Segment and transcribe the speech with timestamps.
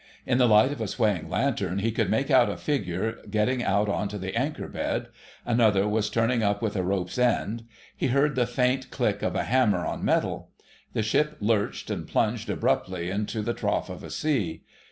[0.25, 3.87] In the light of a swaying lantern he could make out a figure getting out
[3.87, 5.09] on to the anchor bed;
[5.45, 9.43] another was turning up with a rope's end; he heard the faint click of a
[9.43, 10.49] hammer on metal.
[10.93, 14.63] The ship lurched and plunged abruptly into the trough of a sea.